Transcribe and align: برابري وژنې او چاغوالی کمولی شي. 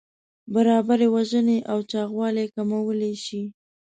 برابري 0.53 1.07
وژنې 1.15 1.57
او 1.71 1.77
چاغوالی 1.91 2.45
کمولی 2.55 3.13
شي. 3.25 3.43